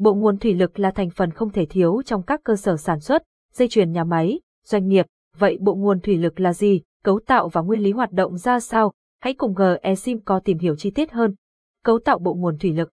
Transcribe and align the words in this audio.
Bộ 0.00 0.14
nguồn 0.14 0.38
thủy 0.38 0.54
lực 0.54 0.78
là 0.78 0.90
thành 0.90 1.10
phần 1.10 1.30
không 1.30 1.50
thể 1.50 1.66
thiếu 1.66 2.02
trong 2.04 2.22
các 2.22 2.40
cơ 2.44 2.56
sở 2.56 2.76
sản 2.76 3.00
xuất, 3.00 3.22
dây 3.52 3.68
chuyền 3.68 3.92
nhà 3.92 4.04
máy, 4.04 4.40
doanh 4.64 4.88
nghiệp. 4.88 5.06
Vậy 5.38 5.58
bộ 5.60 5.74
nguồn 5.74 6.00
thủy 6.00 6.16
lực 6.16 6.40
là 6.40 6.52
gì, 6.52 6.82
cấu 7.04 7.20
tạo 7.26 7.48
và 7.48 7.60
nguyên 7.60 7.80
lý 7.80 7.92
hoạt 7.92 8.12
động 8.12 8.36
ra 8.36 8.60
sao? 8.60 8.92
Hãy 9.20 9.34
cùng 9.34 9.54
GESIMCO 9.54 10.40
tìm 10.40 10.58
hiểu 10.58 10.76
chi 10.76 10.90
tiết 10.90 11.12
hơn. 11.12 11.34
Cấu 11.84 11.98
tạo 11.98 12.18
bộ 12.18 12.34
nguồn 12.34 12.58
thủy 12.58 12.72
lực 12.72 12.90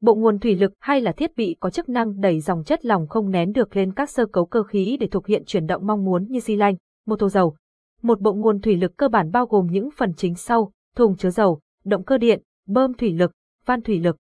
Bộ 0.00 0.14
nguồn 0.14 0.38
thủy 0.38 0.54
lực 0.54 0.72
hay 0.80 1.00
là 1.00 1.12
thiết 1.12 1.36
bị 1.36 1.56
có 1.60 1.70
chức 1.70 1.88
năng 1.88 2.20
đẩy 2.20 2.40
dòng 2.40 2.64
chất 2.64 2.84
lỏng 2.84 3.06
không 3.08 3.30
nén 3.30 3.52
được 3.52 3.76
lên 3.76 3.94
các 3.94 4.10
sơ 4.10 4.26
cấu 4.26 4.46
cơ 4.46 4.62
khí 4.62 4.96
để 5.00 5.06
thực 5.06 5.26
hiện 5.26 5.42
chuyển 5.46 5.66
động 5.66 5.86
mong 5.86 6.04
muốn 6.04 6.26
như 6.28 6.40
xi 6.40 6.56
lanh, 6.56 6.74
mô 7.06 7.16
tô 7.16 7.28
dầu. 7.28 7.56
Một 8.02 8.20
bộ 8.20 8.32
nguồn 8.32 8.60
thủy 8.60 8.76
lực 8.76 8.96
cơ 8.96 9.08
bản 9.08 9.30
bao 9.30 9.46
gồm 9.46 9.66
những 9.70 9.88
phần 9.96 10.14
chính 10.14 10.34
sau, 10.34 10.72
thùng 10.96 11.16
chứa 11.16 11.30
dầu, 11.30 11.60
động 11.84 12.04
cơ 12.04 12.18
điện, 12.18 12.42
bơm 12.66 12.94
thủy 12.94 13.12
lực, 13.12 13.32
van 13.66 13.82
thủy 13.82 13.98
lực. 13.98 14.16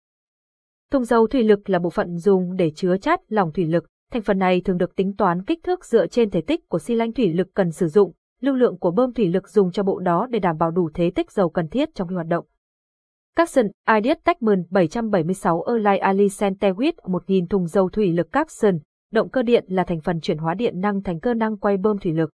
Thùng 0.91 1.03
dầu 1.03 1.27
thủy 1.27 1.43
lực 1.43 1.69
là 1.69 1.79
bộ 1.79 1.89
phận 1.89 2.17
dùng 2.17 2.55
để 2.55 2.71
chứa 2.75 2.97
chất 2.97 3.21
lỏng 3.27 3.51
thủy 3.51 3.65
lực. 3.65 3.85
Thành 4.11 4.21
phần 4.21 4.39
này 4.39 4.61
thường 4.61 4.77
được 4.77 4.95
tính 4.95 5.15
toán 5.15 5.45
kích 5.45 5.59
thước 5.63 5.85
dựa 5.85 6.07
trên 6.07 6.29
thể 6.29 6.41
tích 6.41 6.69
của 6.69 6.79
xi 6.79 6.95
lanh 6.95 7.13
thủy 7.13 7.33
lực 7.33 7.47
cần 7.53 7.71
sử 7.71 7.87
dụng, 7.87 8.13
lưu 8.41 8.55
lượng 8.55 8.77
của 8.77 8.91
bơm 8.91 9.13
thủy 9.13 9.27
lực 9.27 9.49
dùng 9.49 9.71
cho 9.71 9.83
bộ 9.83 9.99
đó 9.99 10.27
để 10.29 10.39
đảm 10.39 10.57
bảo 10.57 10.71
đủ 10.71 10.89
thế 10.93 11.11
tích 11.15 11.31
dầu 11.31 11.49
cần 11.49 11.67
thiết 11.67 11.89
trong 11.95 12.07
khi 12.07 12.15
hoạt 12.15 12.27
động. 12.27 12.45
Capson 13.35 13.65
Ideas 13.95 14.17
Techman 14.23 14.63
776 14.69 15.63
Erlai 15.67 15.97
Ali 15.97 16.27
Centewit 16.27 16.93
1000 17.07 17.47
thùng 17.47 17.67
dầu 17.67 17.89
thủy 17.89 18.13
lực 18.13 18.31
Capson, 18.31 18.79
động 19.11 19.29
cơ 19.29 19.41
điện 19.41 19.65
là 19.67 19.83
thành 19.83 20.01
phần 20.01 20.19
chuyển 20.21 20.37
hóa 20.37 20.53
điện 20.53 20.79
năng 20.79 21.03
thành 21.03 21.19
cơ 21.19 21.33
năng 21.33 21.57
quay 21.57 21.77
bơm 21.77 21.97
thủy 21.97 22.13
lực. 22.13 22.29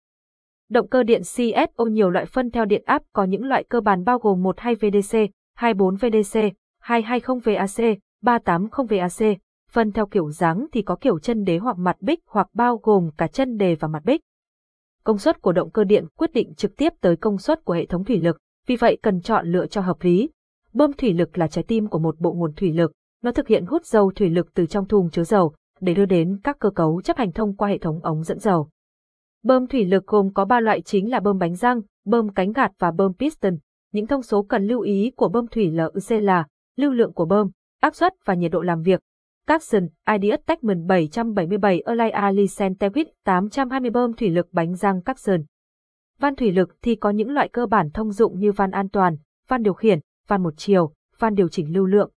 Động 0.70 0.88
cơ 0.88 1.02
điện 1.02 1.22
CSO 1.22 1.84
nhiều 1.84 2.10
loại 2.10 2.26
phân 2.26 2.50
theo 2.50 2.64
điện 2.64 2.82
áp 2.86 3.02
có 3.12 3.24
những 3.24 3.44
loại 3.44 3.64
cơ 3.68 3.80
bản 3.80 4.04
bao 4.04 4.18
gồm 4.18 4.42
12VDC, 4.42 5.28
24VDC, 5.58 6.50
220VAC, 6.82 7.96
380VAC, 8.24 9.36
phân 9.70 9.92
theo 9.92 10.06
kiểu 10.06 10.30
dáng 10.30 10.66
thì 10.72 10.82
có 10.82 10.96
kiểu 10.96 11.18
chân 11.18 11.44
đế 11.44 11.58
hoặc 11.58 11.78
mặt 11.78 11.96
bích 12.00 12.20
hoặc 12.26 12.48
bao 12.52 12.80
gồm 12.82 13.10
cả 13.18 13.26
chân 13.26 13.56
đề 13.56 13.74
và 13.74 13.88
mặt 13.88 14.04
bích. 14.04 14.20
Công 15.04 15.18
suất 15.18 15.42
của 15.42 15.52
động 15.52 15.70
cơ 15.70 15.84
điện 15.84 16.06
quyết 16.18 16.32
định 16.32 16.54
trực 16.54 16.76
tiếp 16.76 16.92
tới 17.00 17.16
công 17.16 17.38
suất 17.38 17.64
của 17.64 17.72
hệ 17.74 17.86
thống 17.86 18.04
thủy 18.04 18.20
lực, 18.20 18.38
vì 18.66 18.76
vậy 18.76 18.98
cần 19.02 19.20
chọn 19.20 19.46
lựa 19.46 19.66
cho 19.66 19.80
hợp 19.80 19.96
lý. 20.00 20.30
Bơm 20.72 20.92
thủy 20.92 21.12
lực 21.12 21.38
là 21.38 21.46
trái 21.46 21.64
tim 21.68 21.86
của 21.86 21.98
một 21.98 22.20
bộ 22.20 22.32
nguồn 22.32 22.52
thủy 22.52 22.72
lực, 22.72 22.92
nó 23.22 23.32
thực 23.32 23.48
hiện 23.48 23.66
hút 23.66 23.84
dầu 23.84 24.12
thủy 24.16 24.30
lực 24.30 24.54
từ 24.54 24.66
trong 24.66 24.88
thùng 24.88 25.10
chứa 25.10 25.24
dầu 25.24 25.54
để 25.80 25.94
đưa 25.94 26.04
đến 26.04 26.40
các 26.44 26.56
cơ 26.58 26.70
cấu 26.70 27.02
chấp 27.02 27.16
hành 27.16 27.32
thông 27.32 27.56
qua 27.56 27.68
hệ 27.68 27.78
thống 27.78 28.00
ống 28.02 28.22
dẫn 28.22 28.38
dầu. 28.38 28.68
Bơm 29.42 29.66
thủy 29.66 29.84
lực 29.84 30.06
gồm 30.06 30.32
có 30.34 30.44
3 30.44 30.60
loại 30.60 30.80
chính 30.80 31.10
là 31.10 31.20
bơm 31.20 31.38
bánh 31.38 31.54
răng, 31.54 31.80
bơm 32.04 32.28
cánh 32.28 32.52
gạt 32.52 32.72
và 32.78 32.90
bơm 32.90 33.14
piston. 33.14 33.56
Những 33.92 34.06
thông 34.06 34.22
số 34.22 34.42
cần 34.42 34.66
lưu 34.66 34.80
ý 34.80 35.12
của 35.16 35.28
bơm 35.28 35.46
thủy 35.46 35.70
LUC 35.70 36.22
là 36.22 36.46
lưu 36.76 36.92
lượng 36.92 37.12
của 37.12 37.24
bơm, 37.24 37.50
áp 37.80 37.94
suất 37.94 38.12
và 38.24 38.34
nhiệt 38.34 38.52
độ 38.52 38.62
làm 38.62 38.82
việc. 38.82 39.00
Capson, 39.46 39.88
ID 40.18 40.30
Attachment 40.30 40.86
777 40.86 41.82
Erlai 41.86 42.10
Ali 42.10 42.46
Centevit 42.58 43.08
820 43.24 43.90
bơm 43.90 44.12
thủy 44.12 44.30
lực 44.30 44.48
bánh 44.52 44.74
răng 44.74 45.02
Capson. 45.02 45.42
Van 46.18 46.36
thủy 46.36 46.52
lực 46.52 46.76
thì 46.82 46.94
có 46.94 47.10
những 47.10 47.30
loại 47.30 47.48
cơ 47.48 47.66
bản 47.66 47.90
thông 47.90 48.12
dụng 48.12 48.38
như 48.38 48.52
van 48.52 48.70
an 48.70 48.88
toàn, 48.88 49.16
van 49.48 49.62
điều 49.62 49.74
khiển, 49.74 50.00
van 50.26 50.42
một 50.42 50.54
chiều, 50.56 50.92
van 51.18 51.34
điều 51.34 51.48
chỉnh 51.48 51.72
lưu 51.74 51.86
lượng. 51.86 52.10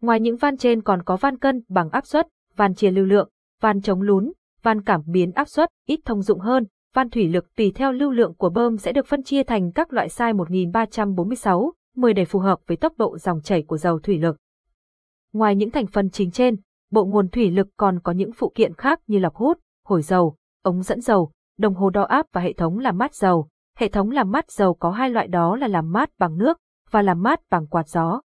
Ngoài 0.00 0.20
những 0.20 0.36
van 0.36 0.56
trên 0.56 0.82
còn 0.82 1.02
có 1.02 1.16
van 1.16 1.38
cân 1.38 1.62
bằng 1.68 1.90
áp 1.90 2.06
suất, 2.06 2.26
van 2.56 2.74
chia 2.74 2.90
lưu 2.90 3.04
lượng, 3.04 3.28
van 3.60 3.80
chống 3.80 4.02
lún, 4.02 4.32
van 4.62 4.82
cảm 4.82 5.02
biến 5.06 5.32
áp 5.32 5.48
suất, 5.48 5.68
ít 5.86 6.00
thông 6.04 6.22
dụng 6.22 6.40
hơn, 6.40 6.66
van 6.94 7.10
thủy 7.10 7.28
lực 7.28 7.54
tùy 7.56 7.72
theo 7.74 7.92
lưu 7.92 8.10
lượng 8.10 8.34
của 8.34 8.50
bơm 8.50 8.76
sẽ 8.76 8.92
được 8.92 9.06
phân 9.06 9.22
chia 9.22 9.42
thành 9.42 9.72
các 9.72 9.92
loại 9.92 10.08
size 10.08 10.36
1346, 10.36 11.72
10 11.96 12.14
để 12.14 12.24
phù 12.24 12.38
hợp 12.38 12.58
với 12.66 12.76
tốc 12.76 12.92
độ 12.98 13.18
dòng 13.18 13.40
chảy 13.42 13.62
của 13.62 13.76
dầu 13.76 13.98
thủy 13.98 14.18
lực. 14.18 14.36
Ngoài 15.32 15.56
những 15.56 15.70
thành 15.70 15.86
phần 15.86 16.10
chính 16.10 16.30
trên, 16.30 16.56
bộ 16.90 17.04
nguồn 17.04 17.28
thủy 17.28 17.50
lực 17.50 17.68
còn 17.76 18.00
có 18.00 18.12
những 18.12 18.32
phụ 18.32 18.52
kiện 18.54 18.74
khác 18.74 19.00
như 19.06 19.18
lọc 19.18 19.34
hút, 19.34 19.58
hồi 19.86 20.02
dầu, 20.02 20.36
ống 20.62 20.82
dẫn 20.82 21.00
dầu, 21.00 21.30
đồng 21.58 21.74
hồ 21.74 21.90
đo 21.90 22.02
áp 22.02 22.26
và 22.32 22.40
hệ 22.40 22.52
thống 22.52 22.78
làm 22.78 22.98
mát 22.98 23.14
dầu. 23.14 23.48
Hệ 23.76 23.88
thống 23.88 24.10
làm 24.10 24.30
mát 24.30 24.50
dầu 24.50 24.74
có 24.74 24.90
hai 24.90 25.10
loại 25.10 25.28
đó 25.28 25.56
là 25.56 25.68
làm 25.68 25.92
mát 25.92 26.10
bằng 26.18 26.38
nước 26.38 26.58
và 26.90 27.02
làm 27.02 27.22
mát 27.22 27.40
bằng 27.50 27.66
quạt 27.66 27.88
gió. 27.88 28.20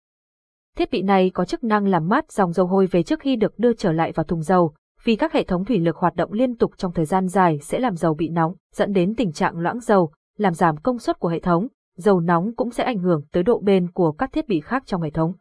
Thiết 0.76 0.90
bị 0.90 1.02
này 1.02 1.30
có 1.30 1.44
chức 1.44 1.64
năng 1.64 1.86
làm 1.86 2.08
mát 2.08 2.32
dòng 2.32 2.52
dầu 2.52 2.66
hôi 2.66 2.86
về 2.86 3.02
trước 3.02 3.20
khi 3.20 3.36
được 3.36 3.58
đưa 3.58 3.72
trở 3.72 3.92
lại 3.92 4.12
vào 4.12 4.24
thùng 4.24 4.42
dầu, 4.42 4.74
vì 5.04 5.16
các 5.16 5.32
hệ 5.32 5.44
thống 5.44 5.64
thủy 5.64 5.78
lực 5.78 5.96
hoạt 5.96 6.14
động 6.14 6.32
liên 6.32 6.56
tục 6.56 6.72
trong 6.76 6.92
thời 6.92 7.04
gian 7.04 7.28
dài 7.28 7.58
sẽ 7.62 7.78
làm 7.78 7.96
dầu 7.96 8.14
bị 8.14 8.28
nóng, 8.28 8.54
dẫn 8.74 8.92
đến 8.92 9.14
tình 9.14 9.32
trạng 9.32 9.58
loãng 9.58 9.80
dầu, 9.80 10.12
làm 10.38 10.54
giảm 10.54 10.76
công 10.76 10.98
suất 10.98 11.18
của 11.18 11.28
hệ 11.28 11.40
thống. 11.40 11.68
Dầu 11.96 12.20
nóng 12.20 12.54
cũng 12.56 12.70
sẽ 12.70 12.84
ảnh 12.84 12.98
hưởng 12.98 13.22
tới 13.32 13.42
độ 13.42 13.60
bền 13.60 13.90
của 13.90 14.12
các 14.12 14.32
thiết 14.32 14.48
bị 14.48 14.60
khác 14.60 14.82
trong 14.86 15.02
hệ 15.02 15.10
thống. 15.10 15.32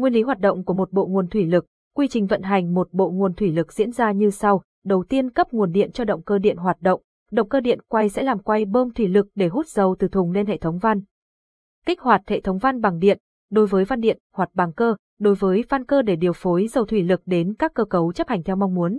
Nguyên 0.00 0.12
lý 0.12 0.22
hoạt 0.22 0.40
động 0.40 0.64
của 0.64 0.74
một 0.74 0.92
bộ 0.92 1.06
nguồn 1.06 1.28
thủy 1.28 1.46
lực, 1.46 1.66
quy 1.94 2.08
trình 2.08 2.26
vận 2.26 2.42
hành 2.42 2.74
một 2.74 2.88
bộ 2.92 3.10
nguồn 3.10 3.34
thủy 3.34 3.52
lực 3.52 3.72
diễn 3.72 3.92
ra 3.92 4.12
như 4.12 4.30
sau. 4.30 4.62
Đầu 4.84 5.04
tiên 5.08 5.30
cấp 5.30 5.52
nguồn 5.52 5.72
điện 5.72 5.92
cho 5.92 6.04
động 6.04 6.22
cơ 6.22 6.38
điện 6.38 6.56
hoạt 6.56 6.82
động, 6.82 7.02
động 7.30 7.48
cơ 7.48 7.60
điện 7.60 7.78
quay 7.88 8.08
sẽ 8.08 8.22
làm 8.22 8.38
quay 8.38 8.64
bơm 8.64 8.90
thủy 8.90 9.08
lực 9.08 9.28
để 9.34 9.48
hút 9.48 9.66
dầu 9.66 9.96
từ 9.98 10.08
thùng 10.08 10.32
lên 10.32 10.46
hệ 10.46 10.56
thống 10.56 10.78
van. 10.78 11.00
Kích 11.86 12.00
hoạt 12.00 12.22
hệ 12.26 12.40
thống 12.40 12.58
van 12.58 12.80
bằng 12.80 12.98
điện, 12.98 13.18
đối 13.50 13.66
với 13.66 13.84
van 13.84 14.00
điện 14.00 14.18
hoặc 14.34 14.50
bằng 14.54 14.72
cơ, 14.72 14.94
đối 15.18 15.34
với 15.34 15.64
van 15.68 15.84
cơ 15.84 16.02
để 16.02 16.16
điều 16.16 16.32
phối 16.32 16.68
dầu 16.68 16.84
thủy 16.84 17.02
lực 17.02 17.22
đến 17.26 17.54
các 17.54 17.74
cơ 17.74 17.84
cấu 17.84 18.12
chấp 18.12 18.28
hành 18.28 18.42
theo 18.42 18.56
mong 18.56 18.74
muốn. 18.74 18.98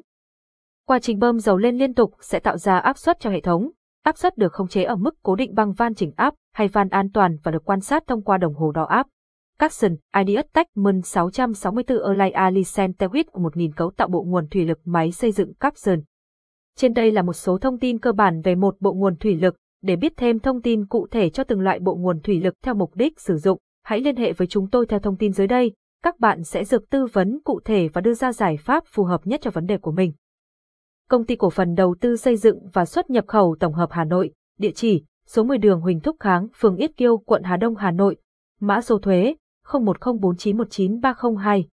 Quá 0.88 1.00
trình 1.00 1.19
bơm 1.19 1.39
dầu 1.39 1.57
lên 1.57 1.78
liên 1.78 1.94
tục 1.94 2.13
sẽ 2.22 2.39
tạo 2.39 2.57
ra 2.57 2.78
áp 2.78 2.97
suất 2.97 3.19
cho 3.19 3.29
hệ 3.29 3.41
thống. 3.41 3.72
Áp 4.03 4.18
suất 4.18 4.38
được 4.38 4.53
khống 4.53 4.68
chế 4.68 4.83
ở 4.83 4.95
mức 4.95 5.16
cố 5.23 5.35
định 5.35 5.56
bằng 5.56 5.73
van 5.73 5.94
chỉnh 5.94 6.12
áp 6.16 6.33
hay 6.53 6.68
van 6.68 6.89
an 6.89 7.12
toàn 7.13 7.38
và 7.44 7.51
được 7.51 7.66
quan 7.66 7.81
sát 7.81 8.07
thông 8.07 8.23
qua 8.23 8.38
đồng 8.38 8.53
hồ 8.53 8.72
đo 8.72 8.83
áp. 8.83 9.07
Capson, 9.62 9.96
Ideas 10.20 10.46
Techman 10.54 11.02
664 11.02 11.98
Erlai 12.08 12.32
của 12.32 12.62
Centewit 12.62 13.24
1000 13.34 13.72
cấu 13.74 13.92
tạo 13.92 14.08
bộ 14.08 14.24
nguồn 14.24 14.48
thủy 14.48 14.66
lực 14.66 14.80
máy 14.86 15.12
xây 15.12 15.32
dựng 15.32 15.54
Capson. 15.54 16.02
Trên 16.78 16.94
đây 16.94 17.12
là 17.12 17.22
một 17.22 17.34
số 17.34 17.58
thông 17.58 17.80
tin 17.80 18.00
cơ 18.00 18.12
bản 18.12 18.42
về 18.42 18.56
một 18.56 18.76
bộ 18.80 18.94
nguồn 18.94 19.16
thủy 19.16 19.36
lực. 19.36 19.56
Để 19.82 19.96
biết 19.96 20.14
thêm 20.18 20.40
thông 20.40 20.62
tin 20.62 20.86
cụ 20.86 21.08
thể 21.12 21.30
cho 21.30 21.44
từng 21.44 21.60
loại 21.60 21.80
bộ 21.80 21.96
nguồn 21.96 22.20
thủy 22.22 22.42
lực 22.42 22.54
theo 22.64 22.74
mục 22.74 22.96
đích 22.96 23.20
sử 23.20 23.38
dụng, 23.38 23.60
hãy 23.84 24.02
liên 24.02 24.16
hệ 24.16 24.34
với 24.34 24.48
chúng 24.48 24.70
tôi 24.70 24.86
theo 24.86 25.00
thông 25.00 25.18
tin 25.18 25.32
dưới 25.32 25.48
đây. 25.48 25.74
Các 26.04 26.20
bạn 26.20 26.44
sẽ 26.44 26.64
được 26.64 26.90
tư 26.90 27.06
vấn 27.14 27.40
cụ 27.44 27.60
thể 27.66 27.90
và 27.94 28.02
đưa 28.02 28.14
ra 28.14 28.34
giải 28.34 28.58
pháp 28.58 28.84
phù 28.88 29.04
hợp 29.04 29.28
nhất 29.28 29.40
cho 29.44 29.52
vấn 29.52 29.66
đề 29.66 29.78
của 29.78 29.92
mình. 29.92 30.14
Công 31.10 31.26
ty 31.26 31.36
cổ 31.36 31.50
phần 31.50 31.76
đầu 31.76 31.96
tư 32.02 32.18
xây 32.18 32.38
dựng 32.38 32.60
và 32.74 32.86
xuất 32.86 33.10
nhập 33.10 33.26
khẩu 33.28 33.56
tổng 33.60 33.74
hợp 33.74 33.92
Hà 33.92 34.04
Nội, 34.04 34.32
địa 34.60 34.72
chỉ 34.72 35.04
số 35.28 35.44
10 35.44 35.58
đường 35.58 35.82
Huỳnh 35.82 36.00
Thúc 36.00 36.16
Kháng, 36.20 36.48
phường 36.56 36.76
Yết 36.76 36.98
Kiêu, 36.98 37.18
quận 37.18 37.44
Hà 37.44 37.58
Đông, 37.58 37.76
Hà 37.76 37.92
Nội, 37.92 38.16
mã 38.60 38.82
số 38.82 39.00
thuế 39.00 39.36
0104919302 39.66 41.68